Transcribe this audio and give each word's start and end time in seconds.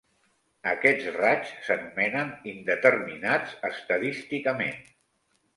Aquests 0.71 1.09
raigs 1.17 1.51
s'anomenen 1.67 2.33
"indeterminats 2.53 3.55
estadísticament". 3.73 4.85